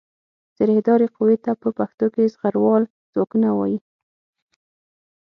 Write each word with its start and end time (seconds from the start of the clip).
زرهدارې 0.57 1.07
قوې 1.15 1.37
ته 1.45 1.51
په 1.61 1.69
پښتو 1.77 2.05
کې 2.13 2.31
زغروال 2.33 2.83
ځواکونه 3.13 3.49
وايي. 3.53 3.79